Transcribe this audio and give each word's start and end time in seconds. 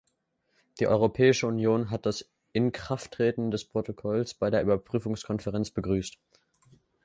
Die 0.79 0.87
Europäische 0.87 1.45
Union 1.45 1.91
hat 1.91 2.07
das 2.07 2.27
Inkrafttreten 2.53 3.51
des 3.51 3.65
Protokolls 3.65 4.33
bei 4.33 4.49
der 4.49 4.63
Überprüfungskonferenz 4.63 5.69
begrüßt. 5.69 6.17